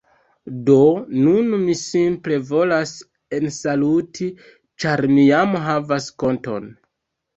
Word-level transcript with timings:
Do, 0.67 0.77
nun 1.25 1.51
mi 1.65 1.75
simple 1.81 2.39
volas 2.51 2.95
ensaluti 3.41 4.31
ĉar 4.85 5.07
mi 5.21 5.27
jam 5.31 5.55
havas 5.67 6.09
konton 6.25 6.67